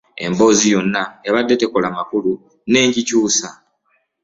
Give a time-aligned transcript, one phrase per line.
[0.27, 2.31] Emboozi yonna ebadde tekola makulu
[2.71, 3.49] nengikyusa.